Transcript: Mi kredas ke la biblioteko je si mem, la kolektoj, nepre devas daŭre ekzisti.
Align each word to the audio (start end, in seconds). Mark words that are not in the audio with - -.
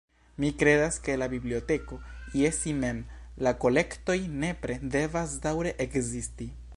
Mi 0.43 0.47
kredas 0.61 0.95
ke 1.07 1.17
la 1.21 1.25
biblioteko 1.33 1.99
je 2.39 2.51
si 2.61 2.73
mem, 2.79 3.03
la 3.49 3.55
kolektoj, 3.65 4.19
nepre 4.45 4.79
devas 4.97 5.37
daŭre 5.45 5.79
ekzisti. 5.87 6.53